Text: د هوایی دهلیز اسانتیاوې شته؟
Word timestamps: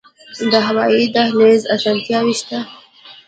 د 0.51 0.53
هوایی 0.67 1.03
دهلیز 1.15 1.61
اسانتیاوې 1.75 2.33
شته؟ 2.39 2.59